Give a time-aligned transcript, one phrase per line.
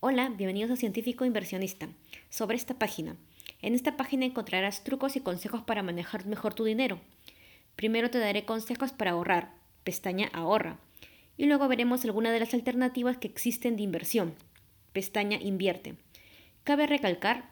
[0.00, 1.88] Hola, bienvenidos a Científico Inversionista.
[2.28, 3.16] Sobre esta página.
[3.62, 7.00] En esta página encontrarás trucos y consejos para manejar mejor tu dinero.
[7.76, 9.54] Primero te daré consejos para ahorrar,
[9.84, 10.78] pestaña Ahorra.
[11.38, 14.34] Y luego veremos algunas de las alternativas que existen de inversión,
[14.92, 15.96] pestaña Invierte.
[16.62, 17.48] Cabe recalcar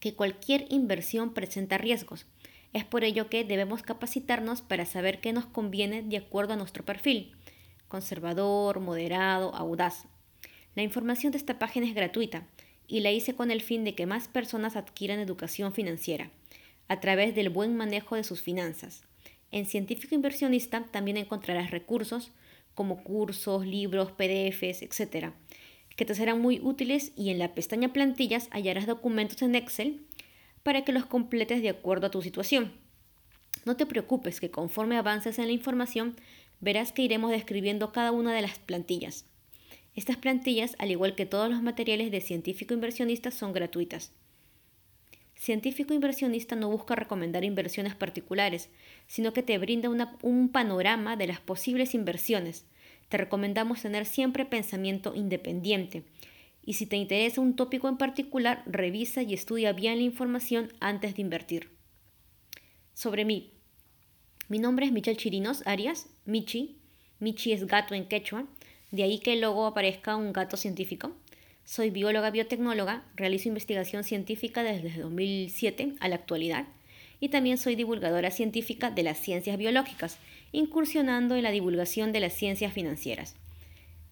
[0.00, 2.26] que cualquier inversión presenta riesgos.
[2.72, 6.84] Es por ello que debemos capacitarnos para saber qué nos conviene de acuerdo a nuestro
[6.84, 7.36] perfil,
[7.86, 10.08] conservador, moderado, audaz.
[10.74, 12.46] La información de esta página es gratuita
[12.88, 16.30] y la hice con el fin de que más personas adquieran educación financiera
[16.88, 19.02] a través del buen manejo de sus finanzas.
[19.52, 22.32] En Científico Inversionista también encontrarás recursos
[22.74, 25.32] como cursos, libros, PDFs, etc.,
[25.96, 30.00] que te serán muy útiles y en la pestaña Plantillas hallarás documentos en Excel
[30.64, 32.72] para que los completes de acuerdo a tu situación.
[33.64, 36.16] No te preocupes que conforme avances en la información
[36.60, 39.24] verás que iremos describiendo cada una de las plantillas.
[39.94, 44.12] Estas plantillas, al igual que todos los materiales de científico inversionista, son gratuitas.
[45.36, 48.70] Científico inversionista no busca recomendar inversiones particulares,
[49.06, 49.90] sino que te brinda
[50.22, 52.64] un panorama de las posibles inversiones.
[53.08, 56.04] Te recomendamos tener siempre pensamiento independiente.
[56.64, 61.14] Y si te interesa un tópico en particular, revisa y estudia bien la información antes
[61.14, 61.68] de invertir.
[62.94, 63.50] Sobre mí.
[64.48, 66.78] Mi nombre es Michelle Chirinos Arias, Michi.
[67.18, 68.46] Michi es gato en quechua.
[68.94, 71.10] De ahí que luego aparezca un gato científico.
[71.64, 76.66] Soy bióloga biotecnóloga, realizo investigación científica desde 2007 a la actualidad
[77.18, 80.18] y también soy divulgadora científica de las ciencias biológicas,
[80.52, 83.34] incursionando en la divulgación de las ciencias financieras.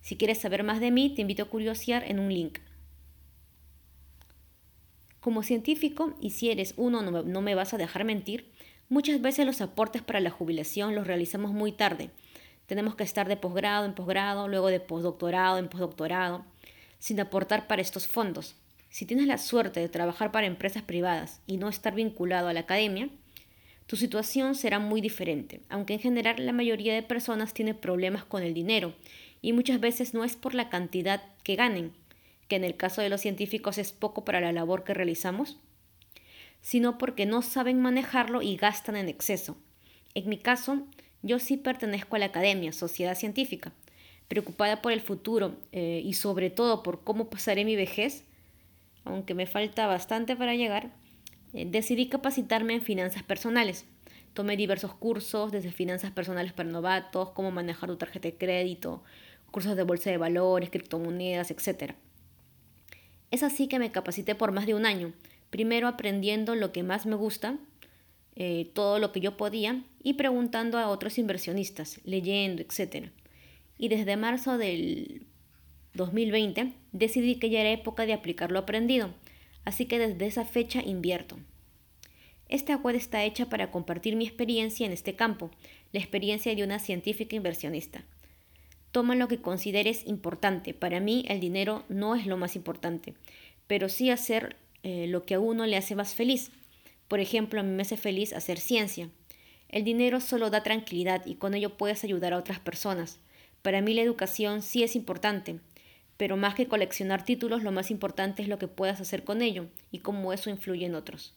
[0.00, 2.58] Si quieres saber más de mí, te invito a curiosear en un link.
[5.20, 8.50] Como científico, y si eres uno no me, vas a dejar mentir,
[8.88, 12.10] muchas veces los aportes para la jubilación los realizamos muy tarde,
[12.66, 16.44] tenemos que estar de posgrado en posgrado, luego de postdoctorado en postdoctorado,
[16.98, 18.54] sin aportar para estos fondos.
[18.88, 22.60] Si tienes la suerte de trabajar para empresas privadas y no estar vinculado a la
[22.60, 23.08] academia,
[23.86, 28.42] tu situación será muy diferente, aunque en general la mayoría de personas tiene problemas con
[28.42, 28.94] el dinero
[29.42, 31.92] y muchas veces no es por la cantidad que ganen,
[32.48, 35.58] que en el caso de los científicos es poco para la labor que realizamos,
[36.60, 39.56] sino porque no saben manejarlo y gastan en exceso.
[40.14, 40.86] En mi caso,
[41.22, 43.72] yo sí pertenezco a la academia, sociedad científica,
[44.28, 48.24] preocupada por el futuro eh, y sobre todo por cómo pasaré mi vejez,
[49.04, 50.90] aunque me falta bastante para llegar,
[51.52, 53.84] eh, decidí capacitarme en finanzas personales.
[54.32, 59.02] Tomé diversos cursos, desde finanzas personales para novatos, cómo manejar tu tarjeta de crédito,
[59.50, 61.94] cursos de bolsa de valores, criptomonedas, etc.
[63.30, 65.12] Es así que me capacité por más de un año,
[65.50, 67.58] primero aprendiendo lo que más me gusta,
[68.34, 73.10] eh, todo lo que yo podía y preguntando a otros inversionistas, leyendo, etc.
[73.78, 75.26] Y desde marzo del
[75.94, 79.14] 2020 decidí que ya era época de aplicar lo aprendido,
[79.64, 81.38] así que desde esa fecha invierto.
[82.48, 85.50] Esta web está hecha para compartir mi experiencia en este campo,
[85.92, 88.04] la experiencia de una científica inversionista.
[88.90, 90.74] Toma lo que consideres importante.
[90.74, 93.14] Para mí el dinero no es lo más importante,
[93.66, 96.50] pero sí hacer eh, lo que a uno le hace más feliz.
[97.08, 99.08] Por ejemplo, a mí me hace feliz hacer ciencia.
[99.72, 103.18] El dinero solo da tranquilidad y con ello puedes ayudar a otras personas.
[103.62, 105.60] Para mí la educación sí es importante,
[106.18, 109.66] pero más que coleccionar títulos, lo más importante es lo que puedas hacer con ello
[109.90, 111.34] y cómo eso influye en otros.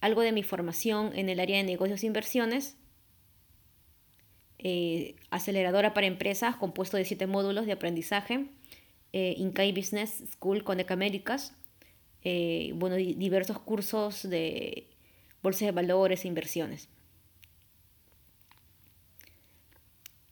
[0.00, 2.76] Algo de mi formación en el área de negocios e inversiones.
[4.58, 8.46] Eh, aceleradora para empresas compuesto de siete módulos de aprendizaje.
[9.12, 11.54] Eh, Incai Business School con Américas
[12.24, 14.91] eh, bueno, diversos cursos de
[15.42, 16.88] bolsa de valores e inversiones.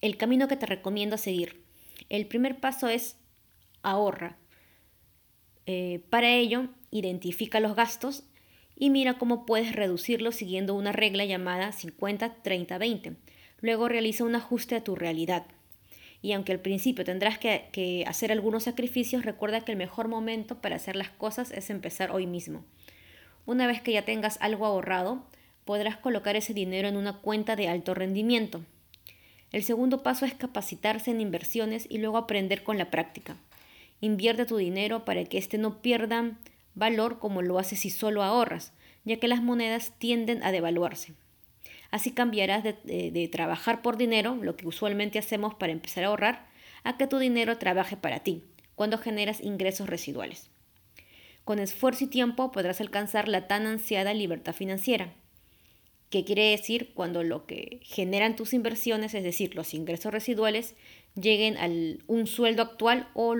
[0.00, 1.64] El camino que te recomiendo seguir.
[2.08, 3.16] El primer paso es
[3.82, 4.36] ahorra.
[5.66, 8.24] Eh, para ello, identifica los gastos
[8.76, 13.16] y mira cómo puedes reducirlos siguiendo una regla llamada 50-30-20.
[13.60, 15.46] Luego realiza un ajuste a tu realidad
[16.20, 20.76] y aunque al principio tendrás que, hacer algunos sacrificios, recuerda que el mejor momento para
[20.76, 22.64] hacer las cosas es empezar hoy mismo.
[23.48, 25.22] Una vez que ya tengas algo ahorrado,
[25.64, 28.60] podrás colocar ese dinero en una cuenta de alto rendimiento.
[29.52, 33.38] El segundo paso es capacitarse en inversiones y luego aprender con la práctica.
[34.02, 36.32] Invierte tu dinero para que éste no pierda
[36.74, 38.74] valor como lo hace si solo ahorras,
[39.06, 41.14] ya que las monedas tienden a devaluarse.
[41.90, 46.46] Así cambiarás de, trabajar por dinero, lo que usualmente hacemos para empezar a ahorrar,
[46.84, 48.42] a que tu dinero trabaje para ti,
[48.74, 50.50] cuando generas ingresos residuales.
[51.48, 55.14] Con esfuerzo y tiempo podrás alcanzar la tan ansiada libertad financiera.
[56.10, 60.74] ¿Qué quiere decir cuando lo que generan tus inversiones, es decir, los ingresos residuales,
[61.14, 63.34] lleguen al un sueldo actual o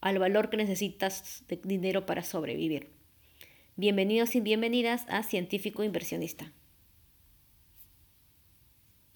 [0.00, 2.90] al valor que necesitas de dinero para sobrevivir.
[3.74, 6.52] Bienvenidos y bienvenidas a Científico Inversionista.